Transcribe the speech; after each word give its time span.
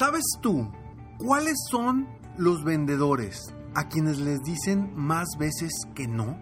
¿Sabes 0.00 0.24
tú 0.40 0.66
cuáles 1.18 1.58
son 1.70 2.08
los 2.38 2.64
vendedores 2.64 3.38
a 3.74 3.88
quienes 3.88 4.18
les 4.18 4.40
dicen 4.40 4.94
más 4.96 5.28
veces 5.38 5.72
que 5.94 6.08
no? 6.08 6.40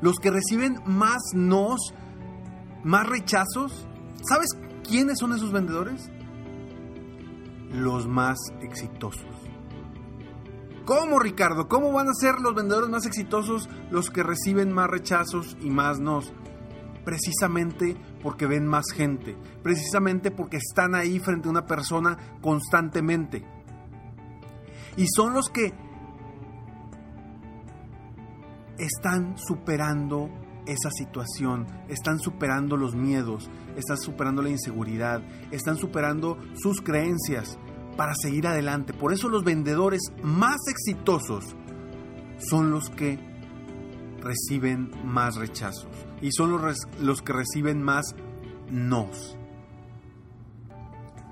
Los 0.00 0.20
que 0.20 0.30
reciben 0.30 0.76
más 0.86 1.20
nos, 1.34 1.80
más 2.84 3.08
rechazos. 3.08 3.88
¿Sabes 4.22 4.50
quiénes 4.88 5.18
son 5.18 5.32
esos 5.32 5.50
vendedores? 5.50 6.12
Los 7.72 8.06
más 8.06 8.38
exitosos. 8.60 9.26
¿Cómo, 10.84 11.18
Ricardo? 11.18 11.66
¿Cómo 11.66 11.90
van 11.90 12.08
a 12.08 12.14
ser 12.14 12.38
los 12.38 12.54
vendedores 12.54 12.88
más 12.88 13.04
exitosos 13.04 13.68
los 13.90 14.10
que 14.10 14.22
reciben 14.22 14.72
más 14.72 14.88
rechazos 14.88 15.56
y 15.60 15.70
más 15.70 15.98
nos? 15.98 16.32
Precisamente 17.04 17.96
porque 18.22 18.46
ven 18.46 18.66
más 18.66 18.84
gente, 18.94 19.36
precisamente 19.62 20.30
porque 20.30 20.58
están 20.58 20.94
ahí 20.94 21.18
frente 21.18 21.48
a 21.48 21.50
una 21.50 21.66
persona 21.66 22.16
constantemente. 22.40 23.44
Y 24.96 25.06
son 25.08 25.34
los 25.34 25.48
que 25.48 25.72
están 28.78 29.36
superando 29.38 30.30
esa 30.66 30.90
situación, 30.90 31.66
están 31.88 32.18
superando 32.18 32.76
los 32.76 32.94
miedos, 32.94 33.50
están 33.76 33.98
superando 33.98 34.42
la 34.42 34.50
inseguridad, 34.50 35.22
están 35.50 35.76
superando 35.76 36.38
sus 36.54 36.80
creencias 36.80 37.58
para 37.96 38.14
seguir 38.14 38.46
adelante. 38.46 38.92
Por 38.92 39.12
eso 39.12 39.28
los 39.28 39.44
vendedores 39.44 40.00
más 40.22 40.58
exitosos 40.68 41.56
son 42.38 42.70
los 42.70 42.90
que 42.90 43.18
reciben 44.22 44.90
más 45.04 45.36
rechazos 45.36 45.90
y 46.20 46.30
son 46.32 46.52
los, 46.52 46.78
los 47.00 47.22
que 47.22 47.32
reciben 47.32 47.82
más 47.82 48.14
nos. 48.70 49.36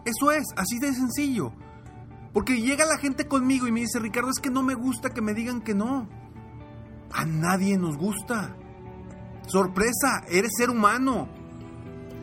Eso 0.05 0.31
es, 0.33 0.45
así 0.57 0.79
de 0.79 0.93
sencillo. 0.93 1.53
Porque 2.33 2.61
llega 2.61 2.85
la 2.87 2.99
gente 2.99 3.27
conmigo 3.27 3.67
y 3.67 3.73
me 3.73 3.81
dice, 3.81 3.99
Ricardo, 3.99 4.31
es 4.31 4.41
que 4.41 4.51
no 4.51 4.63
me 4.63 4.75
gusta 4.75 5.11
que 5.11 5.21
me 5.21 5.35
digan 5.35 5.61
que 5.63 5.75
no. 5.75 6.09
A 7.13 7.25
nadie 7.25 7.77
nos 7.77 7.97
gusta. 7.97 8.57
Sorpresa, 9.47 10.25
eres 10.29 10.53
ser 10.57 10.71
humano. 10.71 11.29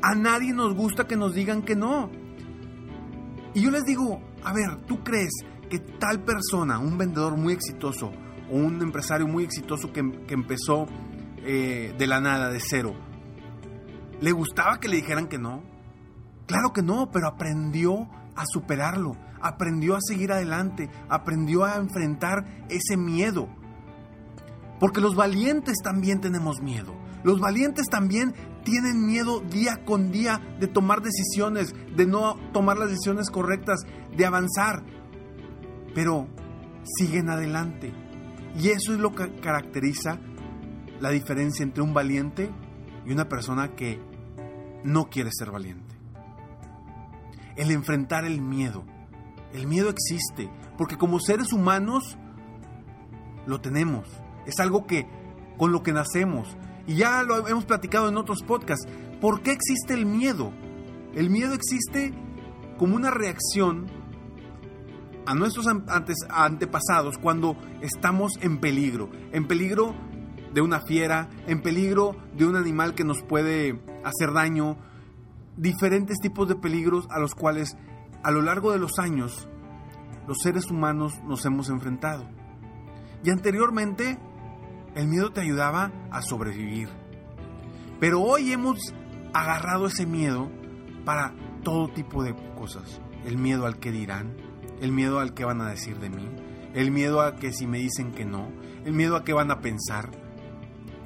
A 0.01 0.15
nadie 0.15 0.53
nos 0.53 0.75
gusta 0.75 1.07
que 1.07 1.17
nos 1.17 1.33
digan 1.33 1.61
que 1.61 1.75
no. 1.75 2.09
Y 3.53 3.61
yo 3.61 3.71
les 3.71 3.83
digo, 3.83 4.21
a 4.43 4.53
ver, 4.53 4.85
¿tú 4.85 5.03
crees 5.03 5.33
que 5.69 5.79
tal 5.79 6.23
persona, 6.23 6.79
un 6.79 6.97
vendedor 6.97 7.35
muy 7.35 7.53
exitoso 7.53 8.11
un 8.49 8.81
empresario 8.81 9.27
muy 9.27 9.43
exitoso 9.43 9.91
que, 9.91 10.03
que 10.27 10.33
empezó 10.33 10.87
eh, 11.49 11.93
de 11.97 12.07
la 12.07 12.19
nada, 12.19 12.49
de 12.49 12.59
cero, 12.59 12.93
¿le 14.19 14.31
gustaba 14.31 14.79
que 14.79 14.87
le 14.89 14.97
dijeran 14.97 15.27
que 15.27 15.37
no? 15.37 15.63
Claro 16.45 16.73
que 16.73 16.81
no, 16.81 17.09
pero 17.11 17.27
aprendió 17.27 18.09
a 18.35 18.45
superarlo, 18.45 19.17
aprendió 19.41 19.95
a 19.95 20.01
seguir 20.01 20.31
adelante, 20.31 20.89
aprendió 21.09 21.65
a 21.65 21.75
enfrentar 21.75 22.65
ese 22.69 22.97
miedo. 22.97 23.49
Porque 24.79 25.01
los 25.01 25.15
valientes 25.15 25.77
también 25.83 26.21
tenemos 26.21 26.61
miedo. 26.61 26.93
Los 27.23 27.39
valientes 27.39 27.87
también 27.87 28.33
tienen 28.63 29.05
miedo 29.05 29.41
día 29.41 29.83
con 29.85 30.11
día 30.11 30.41
de 30.59 30.67
tomar 30.67 31.01
decisiones, 31.01 31.73
de 31.95 32.05
no 32.05 32.35
tomar 32.53 32.77
las 32.77 32.89
decisiones 32.89 33.29
correctas, 33.29 33.79
de 34.15 34.25
avanzar. 34.25 34.83
Pero 35.95 36.27
siguen 36.97 37.29
adelante. 37.29 37.93
Y 38.57 38.69
eso 38.69 38.93
es 38.93 38.99
lo 38.99 39.13
que 39.13 39.35
caracteriza 39.35 40.19
la 40.99 41.11
diferencia 41.11 41.63
entre 41.63 41.83
un 41.83 41.93
valiente 41.93 42.49
y 43.05 43.11
una 43.11 43.29
persona 43.29 43.75
que 43.75 43.99
no 44.83 45.09
quiere 45.09 45.29
ser 45.31 45.51
valiente. 45.51 45.95
El 47.55 47.71
enfrentar 47.71 48.25
el 48.25 48.41
miedo. 48.41 48.83
El 49.53 49.67
miedo 49.67 49.89
existe, 49.89 50.49
porque 50.77 50.97
como 50.97 51.19
seres 51.19 51.53
humanos 51.53 52.17
lo 53.45 53.61
tenemos. 53.61 54.07
Es 54.45 54.59
algo 54.59 54.87
que 54.87 55.07
con 55.57 55.71
lo 55.71 55.83
que 55.83 55.93
nacemos. 55.93 56.57
Y 56.87 56.95
ya 56.95 57.21
lo 57.23 57.47
hemos 57.47 57.65
platicado 57.65 58.09
en 58.09 58.17
otros 58.17 58.43
podcasts. 58.43 58.87
¿Por 59.21 59.41
qué 59.41 59.51
existe 59.51 59.93
el 59.93 60.05
miedo? 60.05 60.51
El 61.13 61.29
miedo 61.29 61.53
existe 61.53 62.13
como 62.77 62.95
una 62.95 63.11
reacción 63.11 63.87
a 65.27 65.35
nuestros 65.35 65.67
antepasados 65.67 67.17
cuando 67.17 67.57
estamos 67.81 68.31
en 68.41 68.59
peligro. 68.59 69.09
En 69.33 69.45
peligro 69.45 69.93
de 70.53 70.61
una 70.61 70.79
fiera, 70.79 71.29
en 71.47 71.61
peligro 71.61 72.15
de 72.33 72.45
un 72.45 72.55
animal 72.55 72.95
que 72.95 73.03
nos 73.03 73.21
puede 73.23 73.83
hacer 74.05 74.33
daño. 74.33 74.77
Diferentes 75.57 76.17
tipos 76.19 76.47
de 76.47 76.55
peligros 76.55 77.07
a 77.11 77.19
los 77.19 77.35
cuales 77.35 77.75
a 78.23 78.31
lo 78.31 78.41
largo 78.41 78.71
de 78.71 78.79
los 78.79 78.99
años 78.99 79.49
los 80.27 80.37
seres 80.41 80.71
humanos 80.71 81.21
nos 81.25 81.45
hemos 81.45 81.69
enfrentado. 81.69 82.25
Y 83.23 83.29
anteriormente 83.29 84.17
el 84.95 85.07
miedo 85.07 85.31
te 85.31 85.41
ayudaba 85.41 85.91
a 86.09 86.21
sobrevivir. 86.21 86.89
Pero 87.99 88.21
hoy 88.21 88.53
hemos 88.53 88.79
agarrado 89.33 89.87
ese 89.87 90.05
miedo 90.05 90.49
para 91.03 91.33
todo 91.63 91.89
tipo 91.89 92.23
de 92.23 92.33
cosas. 92.55 93.01
El 93.25 93.37
miedo 93.37 93.65
al 93.65 93.77
que 93.77 93.91
dirán, 93.91 94.46
el 94.81 94.91
miedo 94.91 95.19
al 95.19 95.33
que 95.33 95.45
van 95.45 95.61
a 95.61 95.69
decir 95.69 95.99
de 95.99 96.09
mí, 96.09 96.27
el 96.73 96.91
miedo 96.91 97.21
a 97.21 97.35
que 97.35 97.51
si 97.51 97.67
me 97.67 97.79
dicen 97.79 98.11
que 98.11 98.25
no, 98.25 98.49
el 98.85 98.93
miedo 98.93 99.15
a 99.15 99.23
que 99.23 99.33
van 99.33 99.51
a 99.51 99.61
pensar. 99.61 100.11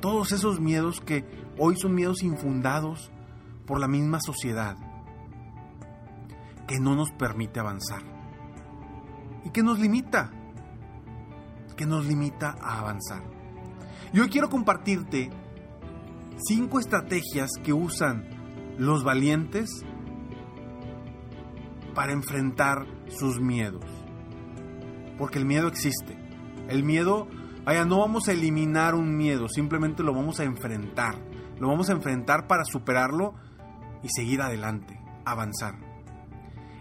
Todos 0.02 0.32
esos 0.32 0.60
miedos 0.60 1.00
que 1.00 1.26
hoy 1.58 1.76
son 1.78 1.94
miedos 1.94 2.24
infundados 2.24 3.12
por 3.66 3.80
la 3.80 3.88
misma 3.88 4.20
sociedad, 4.20 4.76
que 6.68 6.80
no 6.80 6.96
nos 6.96 7.12
permite 7.12 7.60
avanzar 7.60 8.02
y 9.46 9.50
que 9.50 9.64
nos 9.64 9.80
limita, 9.80 10.32
que 11.76 11.86
nos 11.86 12.06
limita 12.06 12.56
a 12.62 12.80
avanzar. 12.80 13.24
Y 14.14 14.20
hoy 14.20 14.30
quiero 14.30 14.50
compartirte 14.50 15.30
cinco 16.48 16.80
estrategias 16.80 17.52
que 17.64 17.74
usan 17.74 18.28
los 18.78 19.04
valientes 19.04 19.70
para 21.94 22.14
enfrentar 22.14 22.86
sus 23.18 23.40
miedos. 23.40 23.86
Porque 25.18 25.40
el 25.40 25.46
miedo 25.46 25.68
existe. 25.68 26.18
El 26.68 26.84
miedo, 26.84 27.28
vaya, 27.64 27.86
no 27.86 28.00
vamos 28.00 28.28
a 28.28 28.32
eliminar 28.32 28.96
un 28.96 29.16
miedo, 29.16 29.48
simplemente 29.50 30.04
lo 30.04 30.14
vamos 30.14 30.40
a 30.40 30.44
enfrentar. 30.44 31.16
Lo 31.60 31.68
vamos 31.68 31.90
a 31.90 31.94
enfrentar 31.94 32.48
para 32.48 32.64
superarlo 32.64 33.36
y 34.04 34.10
seguir 34.10 34.42
adelante, 34.42 35.00
avanzar. 35.26 35.76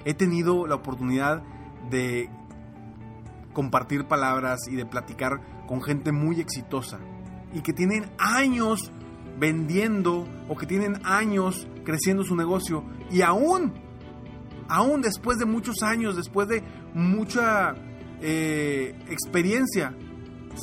He 0.04 0.14
tenido 0.14 0.66
la 0.66 0.76
oportunidad 0.76 1.42
de 1.90 2.30
compartir 3.52 4.06
palabras 4.06 4.60
y 4.68 4.76
de 4.76 4.86
platicar 4.86 5.66
con 5.66 5.82
gente 5.82 6.12
muy 6.12 6.40
exitosa 6.40 6.98
y 7.52 7.60
que 7.60 7.72
tienen 7.72 8.10
años 8.18 8.92
vendiendo 9.38 10.26
o 10.48 10.56
que 10.56 10.66
tienen 10.66 11.00
años 11.04 11.66
creciendo 11.84 12.22
su 12.24 12.36
negocio 12.36 12.84
y 13.10 13.22
aún, 13.22 13.72
aún 14.70 15.02
después 15.02 15.38
de 15.38 15.44
muchos 15.44 15.82
años, 15.82 16.16
después 16.16 16.48
de 16.48 16.62
mucha 16.94 17.74
eh, 18.20 18.96
experiencia, 19.08 19.94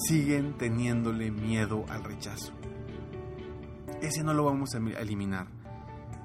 siguen 0.07 0.57
teniéndole 0.57 1.30
miedo 1.30 1.86
al 1.89 2.04
rechazo. 2.04 2.54
Ese 4.01 4.24
no 4.24 4.33
lo 4.33 4.45
vamos 4.45 4.74
a 4.74 4.77
eliminar, 4.77 5.48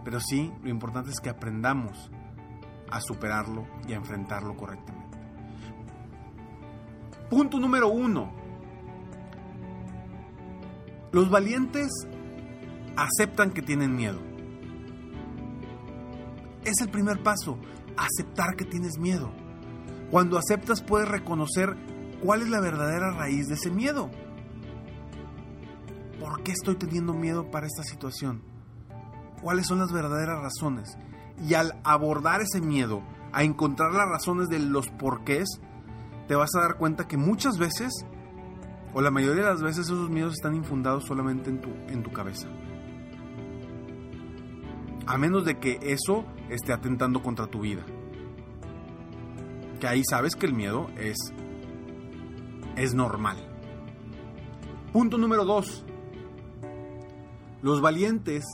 pero 0.04 0.20
sí 0.20 0.50
lo 0.62 0.70
importante 0.70 1.10
es 1.10 1.20
que 1.20 1.28
aprendamos 1.28 2.10
a 2.90 3.00
superarlo 3.00 3.66
y 3.88 3.92
a 3.92 3.96
enfrentarlo 3.96 4.56
correctamente. 4.56 5.18
Punto 7.28 7.58
número 7.58 7.88
uno. 7.88 8.30
Los 11.10 11.30
valientes 11.30 11.90
aceptan 12.96 13.50
que 13.50 13.62
tienen 13.62 13.96
miedo. 13.96 14.31
Es 16.64 16.80
el 16.80 16.90
primer 16.90 17.22
paso, 17.22 17.58
aceptar 17.96 18.56
que 18.56 18.64
tienes 18.64 18.98
miedo. 18.98 19.32
Cuando 20.10 20.38
aceptas 20.38 20.82
puedes 20.82 21.08
reconocer 21.08 21.76
cuál 22.22 22.42
es 22.42 22.48
la 22.48 22.60
verdadera 22.60 23.10
raíz 23.10 23.48
de 23.48 23.54
ese 23.54 23.70
miedo. 23.70 24.10
¿Por 26.20 26.42
qué 26.42 26.52
estoy 26.52 26.76
teniendo 26.76 27.14
miedo 27.14 27.50
para 27.50 27.66
esta 27.66 27.82
situación? 27.82 28.42
¿Cuáles 29.40 29.66
son 29.66 29.80
las 29.80 29.92
verdaderas 29.92 30.40
razones? 30.40 30.96
Y 31.48 31.54
al 31.54 31.80
abordar 31.82 32.42
ese 32.42 32.60
miedo, 32.60 33.02
a 33.32 33.42
encontrar 33.42 33.92
las 33.92 34.08
razones 34.08 34.48
de 34.48 34.60
los 34.60 34.88
porqués, 34.88 35.48
te 36.28 36.36
vas 36.36 36.54
a 36.54 36.60
dar 36.60 36.76
cuenta 36.76 37.08
que 37.08 37.16
muchas 37.16 37.58
veces, 37.58 37.90
o 38.94 39.00
la 39.00 39.10
mayoría 39.10 39.42
de 39.42 39.50
las 39.50 39.62
veces, 39.62 39.86
esos 39.86 40.10
miedos 40.10 40.34
están 40.34 40.54
infundados 40.54 41.04
solamente 41.06 41.50
en 41.50 41.60
tu, 41.60 41.70
en 41.88 42.02
tu 42.02 42.12
cabeza. 42.12 42.46
A 45.06 45.18
menos 45.18 45.44
de 45.44 45.58
que 45.58 45.78
eso 45.82 46.24
esté 46.48 46.72
atentando 46.72 47.22
contra 47.22 47.46
tu 47.46 47.60
vida. 47.60 47.84
Que 49.80 49.86
ahí 49.86 50.02
sabes 50.08 50.36
que 50.36 50.46
el 50.46 50.54
miedo 50.54 50.88
es, 50.96 51.16
es 52.76 52.94
normal. 52.94 53.36
Punto 54.92 55.18
número 55.18 55.44
dos. 55.44 55.84
Los 57.62 57.80
valientes 57.80 58.44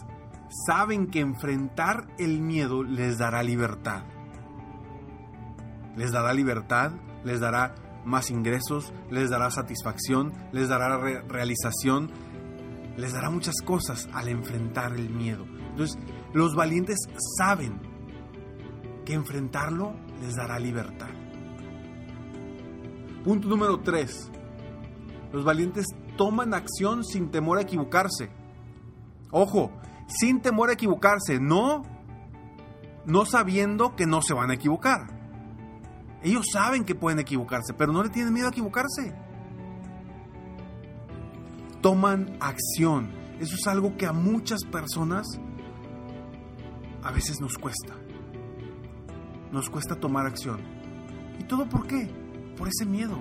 saben 0.66 1.08
que 1.08 1.20
enfrentar 1.20 2.06
el 2.18 2.40
miedo 2.40 2.82
les 2.82 3.18
dará 3.18 3.42
libertad. 3.42 4.04
Les 5.96 6.12
dará 6.12 6.32
libertad 6.32 6.92
les 7.24 7.40
dará 7.40 7.74
más 8.04 8.30
ingresos, 8.30 8.92
les 9.10 9.30
dará 9.30 9.50
satisfacción, 9.50 10.32
les 10.52 10.68
dará 10.68 10.96
realización, 10.96 12.10
les 12.96 13.12
dará 13.12 13.30
muchas 13.30 13.56
cosas 13.62 14.08
al 14.12 14.28
enfrentar 14.28 14.92
el 14.92 15.10
miedo. 15.10 15.44
Entonces, 15.78 15.96
los 16.32 16.56
valientes 16.56 16.98
saben 17.36 17.78
que 19.04 19.14
enfrentarlo 19.14 19.94
les 20.20 20.34
dará 20.34 20.58
libertad. 20.58 21.06
Punto 23.22 23.46
número 23.46 23.78
3. 23.78 24.28
Los 25.32 25.44
valientes 25.44 25.86
toman 26.16 26.52
acción 26.52 27.04
sin 27.04 27.30
temor 27.30 27.58
a 27.58 27.62
equivocarse. 27.62 28.28
Ojo, 29.30 29.70
sin 30.08 30.40
temor 30.40 30.70
a 30.70 30.72
equivocarse, 30.72 31.38
no 31.38 31.82
no 33.06 33.24
sabiendo 33.24 33.94
que 33.94 34.04
no 34.04 34.20
se 34.20 34.34
van 34.34 34.50
a 34.50 34.54
equivocar. 34.54 35.06
Ellos 36.24 36.46
saben 36.52 36.84
que 36.84 36.96
pueden 36.96 37.20
equivocarse, 37.20 37.72
pero 37.72 37.92
no 37.92 38.02
le 38.02 38.10
tienen 38.10 38.34
miedo 38.34 38.48
a 38.48 38.50
equivocarse. 38.50 39.14
Toman 41.80 42.36
acción. 42.40 43.12
Eso 43.38 43.54
es 43.54 43.66
algo 43.68 43.96
que 43.96 44.06
a 44.06 44.12
muchas 44.12 44.64
personas 44.64 45.40
a 47.02 47.12
veces 47.12 47.40
nos 47.40 47.56
cuesta. 47.58 47.94
Nos 49.52 49.70
cuesta 49.70 49.96
tomar 49.96 50.26
acción. 50.26 50.60
¿Y 51.38 51.44
todo 51.44 51.68
por 51.68 51.86
qué? 51.86 52.10
Por 52.56 52.68
ese 52.68 52.84
miedo. 52.84 53.18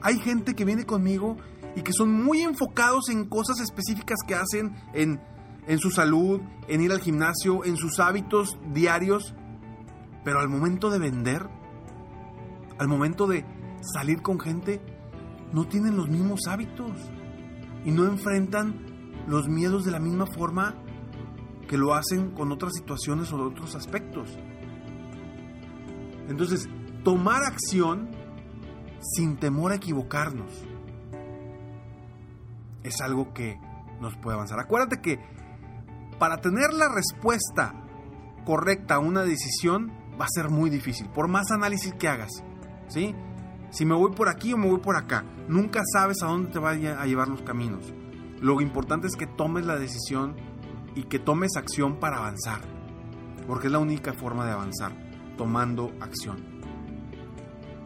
Hay 0.00 0.18
gente 0.18 0.54
que 0.54 0.64
viene 0.64 0.84
conmigo 0.84 1.36
y 1.76 1.82
que 1.82 1.92
son 1.92 2.12
muy 2.24 2.40
enfocados 2.42 3.08
en 3.08 3.28
cosas 3.28 3.60
específicas 3.60 4.18
que 4.26 4.34
hacen 4.34 4.74
en, 4.92 5.20
en 5.66 5.78
su 5.78 5.90
salud, 5.90 6.40
en 6.68 6.80
ir 6.80 6.90
al 6.90 7.00
gimnasio, 7.00 7.64
en 7.64 7.76
sus 7.76 8.00
hábitos 8.00 8.58
diarios 8.72 9.34
pero 10.24 10.40
al 10.40 10.48
momento 10.48 10.90
de 10.90 10.98
vender, 10.98 11.48
al 12.78 12.88
momento 12.88 13.26
de 13.26 13.44
salir 13.80 14.22
con 14.22 14.38
gente, 14.38 14.80
no 15.52 15.66
tienen 15.66 15.96
los 15.96 16.08
mismos 16.08 16.40
hábitos 16.48 16.92
y 17.84 17.90
no 17.90 18.04
enfrentan 18.04 19.24
los 19.26 19.48
miedos 19.48 19.84
de 19.84 19.90
la 19.90 19.98
misma 19.98 20.26
forma 20.26 20.74
que 21.72 21.78
lo 21.78 21.94
hacen 21.94 22.32
con 22.32 22.52
otras 22.52 22.74
situaciones 22.74 23.32
o 23.32 23.42
otros 23.42 23.74
aspectos. 23.74 24.28
Entonces, 26.28 26.68
tomar 27.02 27.44
acción 27.44 28.10
sin 29.00 29.38
temor 29.38 29.72
a 29.72 29.76
equivocarnos 29.76 30.50
es 32.82 33.00
algo 33.00 33.32
que 33.32 33.58
nos 34.02 34.14
puede 34.18 34.34
avanzar. 34.34 34.60
Acuérdate 34.60 35.00
que 35.00 35.18
para 36.18 36.42
tener 36.42 36.74
la 36.74 36.90
respuesta 36.90 37.72
correcta 38.44 38.96
a 38.96 38.98
una 38.98 39.22
decisión, 39.22 39.90
va 40.20 40.26
a 40.26 40.28
ser 40.28 40.50
muy 40.50 40.68
difícil, 40.68 41.08
por 41.08 41.26
más 41.26 41.50
análisis 41.52 41.94
que 41.94 42.06
hagas, 42.06 42.44
¿sí? 42.88 43.14
Si 43.70 43.86
me 43.86 43.94
voy 43.94 44.12
por 44.12 44.28
aquí 44.28 44.52
o 44.52 44.58
me 44.58 44.68
voy 44.68 44.80
por 44.80 44.96
acá, 44.96 45.24
nunca 45.48 45.80
sabes 45.90 46.18
a 46.22 46.26
dónde 46.26 46.50
te 46.50 46.58
vayan 46.58 46.98
a 46.98 47.06
llevar 47.06 47.28
los 47.28 47.40
caminos. 47.40 47.94
Lo 48.42 48.60
importante 48.60 49.06
es 49.06 49.16
que 49.16 49.26
tomes 49.26 49.64
la 49.64 49.78
decisión 49.78 50.51
y 50.94 51.04
que 51.04 51.18
tomes 51.18 51.56
acción 51.56 51.98
para 51.98 52.18
avanzar, 52.18 52.60
porque 53.46 53.66
es 53.66 53.72
la 53.72 53.78
única 53.78 54.12
forma 54.12 54.46
de 54.46 54.52
avanzar, 54.52 54.92
tomando 55.36 55.92
acción. 56.00 56.52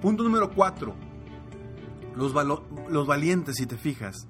Punto 0.00 0.22
número 0.22 0.50
4. 0.50 0.94
Los, 2.16 3.06
valientes, 3.06 3.56
si 3.56 3.66
te 3.66 3.76
fijas, 3.76 4.26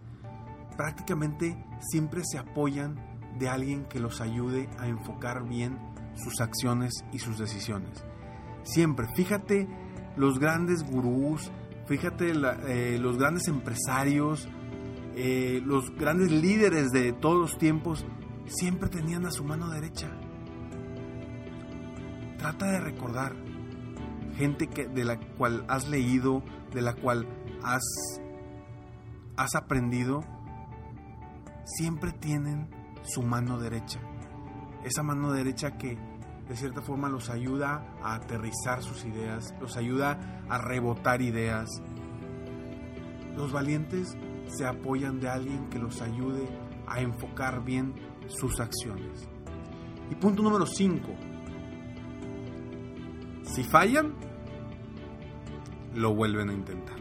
prácticamente 0.77 1.57
siempre 1.81 2.23
se 2.25 2.39
apoyan 2.39 2.97
de 3.39 3.49
alguien 3.49 3.85
que 3.85 4.01
los 4.01 4.21
ayude 4.21 4.69
a 4.79 4.89
enfocar 4.89 5.47
bien 5.47 5.79
sus 6.17 6.41
acciones 6.41 6.93
y 7.13 7.19
sus 7.19 7.39
decisiones. 7.39 8.05
Siempre, 8.63 9.07
fíjate 9.15 9.69
los 10.17 10.39
grandes 10.39 10.83
gurús, 10.83 11.51
fíjate 11.87 12.33
eh, 12.33 12.99
los 12.99 13.19
grandes 13.19 13.47
empresarios, 13.47 14.49
eh, 15.15 15.61
los 15.65 15.95
grandes 15.97 16.31
líderes 16.31 16.91
de 16.91 17.13
todos 17.13 17.39
los 17.39 17.59
tiempos, 17.59 18.05
siempre 18.47 18.89
tenían 18.89 19.27
a 19.27 19.31
su 19.31 19.45
mano 19.45 19.69
derecha. 19.71 20.11
Trata 22.39 22.67
de 22.67 22.81
recordar 22.81 23.35
gente 24.37 24.69
que, 24.69 24.87
de 24.87 25.05
la 25.05 25.19
cual 25.19 25.65
has 25.69 25.89
leído, 25.89 26.43
de 26.73 26.83
la 26.83 26.95
cual 26.95 27.27
has, 27.63 27.83
has 29.37 29.55
aprendido, 29.55 30.23
siempre 31.65 32.13
tienen 32.13 32.69
su 33.03 33.23
mano 33.23 33.59
derecha 33.59 34.01
esa 34.87 35.03
mano 35.03 35.33
derecha 35.33 35.77
que 35.77 35.99
de 36.49 36.57
cierta 36.57 36.81
forma 36.81 37.09
los 37.09 37.29
ayuda 37.29 37.85
a 38.05 38.15
aterrizar 38.15 38.83
sus 38.83 39.05
ideas, 39.05 39.53
los 39.61 39.77
ayuda 39.77 40.45
a 40.49 40.59
rebotar 40.59 41.23
ideas. 41.23 41.69
Los 43.37 43.51
valientes 43.51 44.17
se 44.47 44.65
apoyan 44.65 45.19
de 45.19 45.29
alguien 45.29 45.69
que 45.71 45.81
los 45.81 46.01
ayude 46.03 46.49
a 46.87 47.01
enfocar 47.01 47.65
bien 47.65 47.95
sus 48.29 48.61
acciones. 48.61 49.29
Y 50.11 50.15
punto 50.15 50.43
número 50.43 50.67
5. 50.67 51.09
Si 53.45 53.63
fallan, 53.65 54.15
lo 55.95 56.15
vuelven 56.15 56.51
a 56.51 56.53
intentar. 56.53 56.97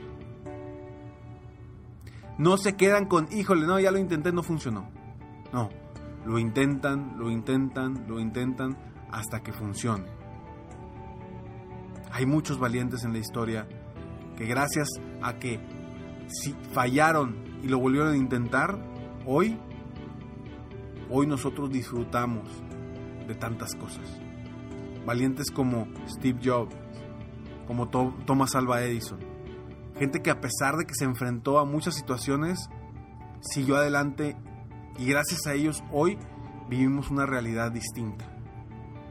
No 2.38 2.58
se 2.58 2.76
quedan 2.76 3.06
con, 3.06 3.28
híjole, 3.32 3.66
no, 3.66 3.80
ya 3.80 3.92
lo 3.92 3.98
intenté, 3.98 4.32
no 4.32 4.44
funcionó. 4.44 4.90
No, 5.54 5.70
lo 6.26 6.40
intentan, 6.40 7.18
lo 7.18 7.30
intentan, 7.32 8.06
lo 8.08 8.20
intentan 8.20 8.78
hasta 9.12 9.42
que 9.42 9.54
funcione. 9.54 10.06
Hay 12.12 12.26
muchos 12.26 12.60
valientes 12.60 13.04
en 13.04 13.14
la 13.14 13.20
historia 13.20 13.68
que 14.38 14.46
gracias 14.46 14.90
a 15.22 15.36
que 15.36 15.60
si 16.28 16.54
fallaron 16.72 17.60
y 17.64 17.68
lo 17.68 17.80
volvieron 17.80 18.14
a 18.14 18.18
intentar, 18.18 18.78
hoy, 19.26 19.58
hoy 21.10 21.28
nosotros 21.28 21.70
disfrutamos 21.70 22.48
de 23.28 23.36
tantas 23.36 23.76
cosas. 23.76 24.06
Valientes 25.06 25.52
como 25.52 25.88
Steve 26.08 26.40
Jobs, 26.44 26.76
como 27.68 27.88
Thomas 27.88 28.56
Alva 28.56 28.84
Edison. 28.84 29.20
Gente 29.98 30.22
que 30.22 30.30
a 30.30 30.42
pesar 30.42 30.78
de 30.78 30.86
que 30.86 30.96
se 30.96 31.06
enfrentó 31.06 31.60
a 31.60 31.66
muchas 31.66 31.96
situaciones, 31.96 32.70
siguió 33.42 33.78
adelante 33.78 34.36
y 34.98 35.06
gracias 35.06 35.46
a 35.48 35.54
ellos 35.54 35.84
hoy 35.92 36.18
vivimos 36.70 37.12
una 37.12 37.26
realidad 37.26 37.72
distinta 37.72 38.26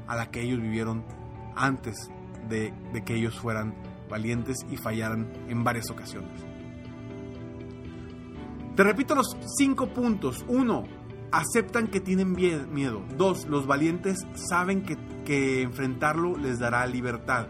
a 0.07 0.17
la 0.17 0.31
que 0.31 0.43
ellos 0.43 0.61
vivieron 0.61 1.05
antes 1.57 2.11
de, 2.49 2.73
que 3.05 3.15
ellos 3.15 3.39
fueran 3.39 3.75
valientes 4.09 4.59
y 4.71 4.77
fallaran 4.77 5.33
en 5.49 5.65
varias 5.65 5.91
ocasiones. 5.91 6.45
Te 8.77 8.83
repito 8.83 9.15
los 9.15 9.37
cinco 9.57 9.87
puntos. 9.89 10.45
Uno, 10.49 10.85
aceptan 11.35 11.89
que 11.89 12.01
tienen 12.01 12.33
miedo. 12.33 13.03
Dos, 13.17 13.47
los 13.47 13.67
valientes 13.67 14.19
saben 14.35 14.83
que, 14.83 14.97
que 15.25 15.63
enfrentarlo 15.63 16.37
les 16.37 16.59
dará 16.59 16.87
libertad. 16.87 17.49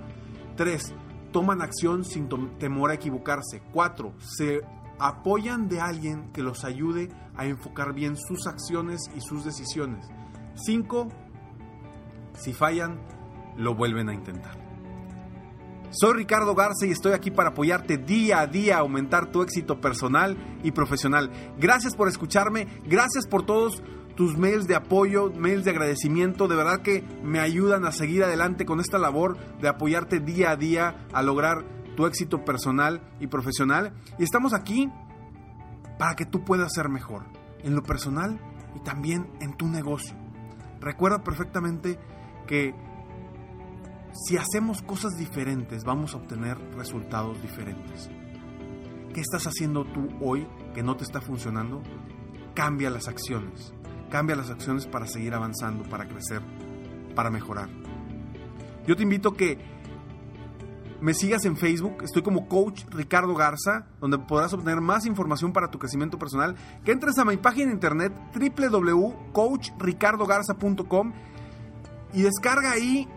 Tres, 0.56 0.94
toman 1.32 1.60
acción 1.60 2.04
sin 2.04 2.28
temor 2.58 2.90
a 2.90 2.94
equivocarse. 2.94 3.62
Cuatro, 3.72 4.14
se 4.18 4.62
apoyan 4.98 5.68
de 5.68 5.80
alguien 5.80 6.32
que 6.32 6.42
los 6.42 6.64
ayude 6.64 7.10
a 7.36 7.44
enfocar 7.44 7.92
bien 7.92 8.16
sus 8.16 8.46
acciones 8.46 9.10
y 9.16 9.20
sus 9.20 9.44
decisiones. 9.44 10.06
Cinco, 10.54 11.08
si 12.34 12.52
fallan, 12.52 13.00
lo 13.56 13.74
vuelven 13.74 14.08
a 14.08 14.14
intentar. 14.14 14.63
Soy 15.96 16.14
Ricardo 16.14 16.56
Garza 16.56 16.86
y 16.86 16.90
estoy 16.90 17.12
aquí 17.12 17.30
para 17.30 17.50
apoyarte 17.50 17.98
día 17.98 18.40
a 18.40 18.48
día 18.48 18.76
a 18.76 18.80
aumentar 18.80 19.30
tu 19.30 19.42
éxito 19.42 19.80
personal 19.80 20.36
y 20.64 20.72
profesional. 20.72 21.30
Gracias 21.56 21.94
por 21.94 22.08
escucharme, 22.08 22.66
gracias 22.84 23.28
por 23.28 23.46
todos 23.46 23.80
tus 24.16 24.36
mails 24.36 24.66
de 24.66 24.74
apoyo, 24.74 25.30
mails 25.30 25.62
de 25.62 25.70
agradecimiento, 25.70 26.48
de 26.48 26.56
verdad 26.56 26.82
que 26.82 27.04
me 27.22 27.38
ayudan 27.38 27.84
a 27.84 27.92
seguir 27.92 28.24
adelante 28.24 28.64
con 28.64 28.80
esta 28.80 28.98
labor 28.98 29.38
de 29.60 29.68
apoyarte 29.68 30.18
día 30.18 30.50
a 30.50 30.56
día 30.56 31.06
a 31.12 31.22
lograr 31.22 31.64
tu 31.96 32.06
éxito 32.06 32.44
personal 32.44 33.00
y 33.20 33.28
profesional. 33.28 33.94
Y 34.18 34.24
estamos 34.24 34.52
aquí 34.52 34.90
para 35.96 36.16
que 36.16 36.26
tú 36.26 36.44
puedas 36.44 36.72
ser 36.74 36.88
mejor 36.88 37.22
en 37.62 37.76
lo 37.76 37.84
personal 37.84 38.40
y 38.74 38.80
también 38.80 39.28
en 39.40 39.56
tu 39.56 39.68
negocio. 39.68 40.16
Recuerda 40.80 41.22
perfectamente 41.22 42.00
que 42.48 42.74
si 44.14 44.36
hacemos 44.36 44.82
cosas 44.82 45.16
diferentes, 45.16 45.84
vamos 45.84 46.14
a 46.14 46.18
obtener 46.18 46.56
resultados 46.76 47.42
diferentes. 47.42 48.08
¿Qué 49.12 49.20
estás 49.20 49.44
haciendo 49.46 49.84
tú 49.84 50.08
hoy 50.20 50.46
que 50.72 50.84
no 50.84 50.96
te 50.96 51.04
está 51.04 51.20
funcionando? 51.20 51.82
Cambia 52.54 52.90
las 52.90 53.08
acciones. 53.08 53.74
Cambia 54.10 54.36
las 54.36 54.50
acciones 54.50 54.86
para 54.86 55.08
seguir 55.08 55.34
avanzando, 55.34 55.82
para 55.88 56.06
crecer, 56.06 56.42
para 57.16 57.30
mejorar. 57.30 57.68
Yo 58.86 58.94
te 58.96 59.02
invito 59.02 59.34
que 59.34 59.58
me 61.00 61.12
sigas 61.12 61.44
en 61.44 61.56
Facebook, 61.56 62.04
estoy 62.04 62.22
como 62.22 62.46
Coach 62.48 62.84
Ricardo 62.90 63.34
Garza, 63.34 63.88
donde 64.00 64.18
podrás 64.18 64.52
obtener 64.52 64.80
más 64.80 65.06
información 65.06 65.52
para 65.52 65.68
tu 65.70 65.80
crecimiento 65.80 66.18
personal. 66.18 66.54
Que 66.84 66.92
entres 66.92 67.18
a 67.18 67.24
mi 67.24 67.36
página 67.36 67.66
de 67.66 67.72
internet 67.72 68.12
www.coachricardogarza.com 68.32 71.12
y 72.12 72.22
descarga 72.22 72.70
ahí 72.70 73.08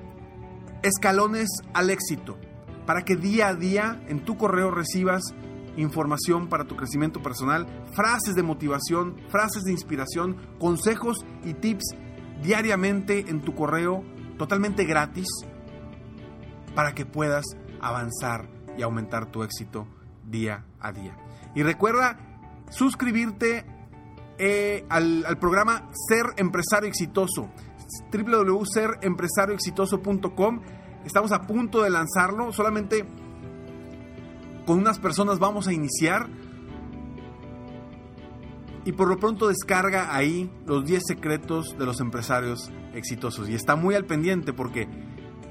escalones 0.88 1.50
al 1.74 1.89
éxito, 1.89 2.38
para 2.86 3.03
que 3.03 3.15
día 3.15 3.50
a 3.50 3.56
día 3.56 4.01
en 4.08 4.24
tu 4.24 4.38
correo 4.38 4.72
recibas 4.72 5.34
información 5.77 6.48
para 6.48 6.65
tu 6.65 6.75
crecimiento 6.75 7.22
personal, 7.22 7.67
frases 7.94 8.36
de 8.36 8.44
motivación, 8.44 9.15
frases 9.29 9.63
de 9.63 9.72
inspiración, 9.72 10.38
consejos 10.60 11.25
y 11.44 11.53
tips 11.53 11.96
diariamente 12.41 13.25
en 13.29 13.41
tu 13.41 13.56
correo 13.56 14.03
totalmente 14.38 14.86
gratis 14.86 15.27
para 16.75 16.94
que 16.94 17.06
puedas 17.06 17.46
avanzar 17.82 18.50
y 18.77 18.82
aumentar 18.82 19.32
tu 19.32 19.44
éxito 19.44 19.88
día 20.24 20.65
a 20.79 20.91
día. 20.91 21.17
Y 21.56 21.63
recuerda 21.63 22.17
suscribirte 22.70 23.65
eh, 24.38 24.86
al, 24.89 25.25
al 25.25 25.38
programa 25.39 25.89
Ser 26.08 26.34
Empresario 26.38 26.89
Exitoso 26.89 27.50
www.serempresarioexitoso.com. 28.12 30.62
Estamos 31.06 31.32
a 31.32 31.41
punto 31.41 31.82
de 31.84 31.89
lanzarlo. 31.89 32.53
Solamente 32.53 33.06
con 34.65 34.79
unas 34.79 35.00
personas 35.00 35.39
vamos 35.39 35.67
a 35.67 35.74
iniciar. 35.74 36.29
Y 38.86 38.91
por 38.94 39.10
lo 39.10 39.17
pronto 39.17 39.48
descarga 39.48 40.15
ahí 40.15 40.50
los 40.65 40.86
10 40.86 41.03
secretos 41.06 41.77
de 41.77 41.86
los 41.86 42.00
empresarios 42.00 42.72
exitosos. 42.94 43.50
Y 43.50 43.56
está 43.56 43.75
muy 43.75 43.96
al 43.96 44.06
pendiente 44.06 44.53
porque 44.53 44.88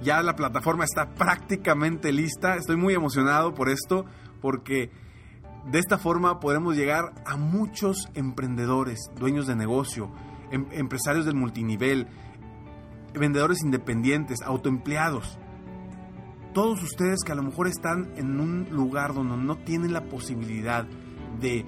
ya 0.02 0.23
la 0.23 0.37
plataforma 0.37 0.85
está 0.85 1.14
prácticamente 1.14 2.12
lista. 2.12 2.57
Estoy 2.57 2.76
muy 2.76 2.95
emocionado 2.95 3.55
por 3.55 3.69
esto 3.69 4.07
porque 4.40 4.90
de 5.71 5.78
esta 5.78 5.99
forma 5.99 6.40
podremos 6.40 6.76
llegar 6.76 7.12
a 7.25 7.37
muchos 7.37 8.09
emprendedores, 8.14 9.11
dueños 9.19 9.47
de 9.47 9.57
negocio, 9.57 10.11
em, 10.50 10.66
empresarios 10.71 11.25
del 11.25 11.35
multinivel, 11.35 12.07
vendedores 13.19 13.63
independientes, 13.63 14.43
autoempleados. 14.43 15.39
Todos 16.53 16.83
ustedes 16.83 17.21
que 17.25 17.33
a 17.33 17.35
lo 17.35 17.43
mejor 17.43 17.69
están 17.69 18.13
en 18.17 18.41
un 18.41 18.69
lugar 18.71 19.13
donde 19.15 19.37
no 19.37 19.57
tienen 19.59 19.93
la 19.93 20.05
posibilidad 20.05 20.87
de, 21.41 21.65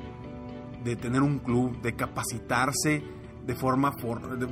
de 0.83 0.97
tener 0.97 1.23
un 1.23 1.39
club, 1.41 1.81
de 1.83 1.95
capacitarse 1.95 3.03
de 3.47 3.55
forma, 3.55 3.95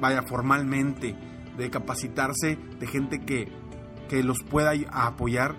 vaya, 0.01 0.23
formalmente, 0.23 1.17
de 1.57 1.71
capacitarse 1.71 2.57
de 2.79 2.87
gente 2.87 3.21
que, 3.21 3.51
que 4.09 4.23
los 4.23 4.43
pueda 4.43 4.73
apoyar, 4.91 5.57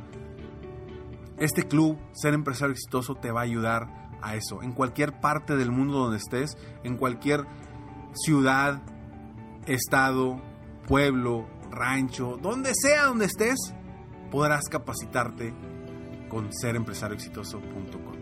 este 1.38 1.67
club, 1.67 1.98
Ser 2.13 2.34
Empresario 2.34 2.74
Exitoso, 2.74 3.13
te 3.15 3.32
va 3.32 3.41
a 3.41 3.44
ayudar 3.44 4.10
a 4.22 4.36
eso. 4.36 4.63
En 4.63 4.72
cualquier 4.72 5.20
parte 5.20 5.56
del 5.56 5.72
mundo 5.72 6.00
donde 6.00 6.17
estés, 6.17 6.58
en 6.84 6.98
cualquier 6.98 7.46
ciudad, 8.13 8.82
estado, 9.67 10.41
pueblo, 10.88 11.48
rancho, 11.70 12.39
donde 12.41 12.72
sea 12.74 13.06
donde 13.06 13.25
estés, 13.25 13.60
podrás 14.32 14.63
capacitarte 14.70 15.53
con 16.29 16.51
serempresarioexitoso.com. 16.51 18.17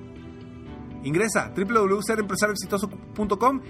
Ingresa 1.03 1.53
www.serempresarioexitoso.com 1.55 3.61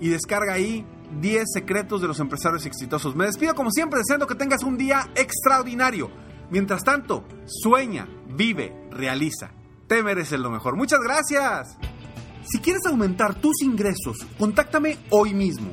y 0.00 0.08
descarga 0.08 0.54
ahí 0.54 0.86
10 1.20 1.44
secretos 1.52 2.00
de 2.00 2.08
los 2.08 2.18
empresarios 2.20 2.64
exitosos. 2.66 3.14
Me 3.16 3.26
despido 3.26 3.54
como 3.54 3.70
siempre 3.70 3.98
deseando 3.98 4.26
que 4.26 4.34
tengas 4.34 4.62
un 4.62 4.78
día 4.78 5.10
extraordinario. 5.14 6.10
Mientras 6.50 6.84
tanto, 6.84 7.24
sueña, 7.46 8.06
vive, 8.28 8.88
realiza. 8.90 9.52
Te 9.88 10.02
mereces 10.02 10.40
lo 10.40 10.50
mejor. 10.50 10.76
Muchas 10.76 11.00
gracias. 11.00 11.78
Si 12.46 12.58
quieres 12.60 12.84
aumentar 12.86 13.34
tus 13.34 13.62
ingresos, 13.62 14.18
contáctame 14.38 14.98
hoy 15.10 15.34
mismo 15.34 15.72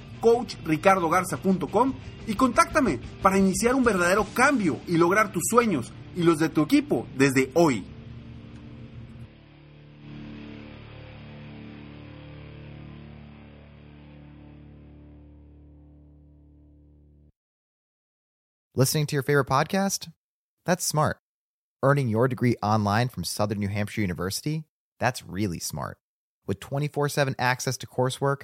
coachricardogarza.com 0.21 1.93
y 2.27 2.35
contáctame 2.35 2.99
para 3.21 3.37
iniciar 3.37 3.75
un 3.75 3.83
verdadero 3.83 4.25
cambio 4.33 4.79
y 4.87 4.97
lograr 4.97 5.31
tus 5.31 5.43
sueños 5.49 5.91
y 6.15 6.23
los 6.23 6.39
de 6.39 6.49
tu 6.49 6.61
equipo 6.61 7.07
desde 7.17 7.51
hoy. 7.55 7.83
Listening 18.73 19.05
to 19.07 19.15
your 19.17 19.23
favorite 19.23 19.49
podcast? 19.49 20.09
That's 20.65 20.85
smart. 20.85 21.17
Earning 21.83 22.07
your 22.07 22.29
degree 22.29 22.55
online 22.63 23.09
from 23.09 23.25
Southern 23.25 23.59
New 23.59 23.67
Hampshire 23.67 24.01
University? 24.01 24.63
That's 24.97 25.25
really 25.25 25.59
smart. 25.59 25.97
With 26.47 26.61
24 26.61 27.09
7 27.09 27.35
access 27.37 27.75
to 27.77 27.85
coursework, 27.85 28.43